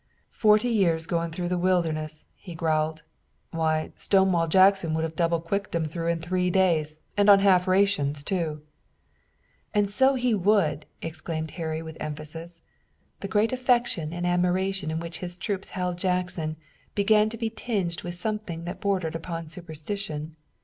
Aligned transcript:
"Forty 0.31 0.69
years 0.69 1.05
going 1.05 1.29
through 1.29 1.49
the 1.49 1.59
wilderness," 1.59 2.25
he 2.35 2.55
growled. 2.55 3.03
"Why, 3.51 3.91
Stonewall 3.95 4.47
Jackson 4.47 4.95
would 4.95 5.03
have 5.03 5.15
double 5.15 5.39
quicked 5.39 5.75
'em 5.75 5.85
through 5.85 6.07
in 6.07 6.19
three 6.21 6.49
days, 6.49 7.01
and 7.15 7.29
on 7.29 7.37
half 7.41 7.67
rations, 7.67 8.23
too." 8.23 8.63
"And 9.75 9.91
so 9.91 10.15
he 10.15 10.33
would," 10.33 10.87
exclaimed 11.03 11.51
Harry 11.51 11.83
with 11.83 11.97
emphasis. 12.01 12.63
The 13.19 13.27
great 13.27 13.53
affection 13.53 14.11
and 14.11 14.25
admiration 14.25 14.89
in 14.89 14.99
which 14.99 15.19
his 15.19 15.37
troops 15.37 15.69
held 15.69 15.99
Jackson 15.99 16.55
began 16.95 17.29
to 17.29 17.37
be 17.37 17.51
tinged 17.51 18.01
with 18.01 18.15
something 18.15 18.63
that 18.63 18.81
bordered 18.81 19.13
upon 19.13 19.49
superstition. 19.49 20.35